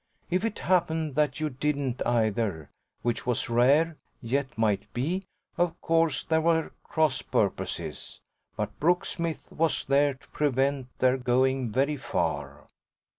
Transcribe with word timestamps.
If 0.31 0.43
it 0.43 0.57
happened 0.57 1.13
that 1.13 1.39
you 1.39 1.51
didn't 1.51 2.01
either 2.07 2.71
which 3.03 3.27
was 3.27 3.51
rare, 3.51 3.97
yet 4.19 4.57
might 4.57 4.91
be 4.93 5.25
of 5.59 5.79
course 5.79 6.23
there 6.23 6.41
were 6.41 6.71
cross 6.81 7.21
purposes; 7.21 8.19
but 8.57 8.79
Brooksmith 8.79 9.51
was 9.51 9.85
there 9.85 10.15
to 10.15 10.27
prevent 10.29 10.87
their 10.97 11.17
going 11.17 11.69
very 11.69 11.97
far. 11.97 12.65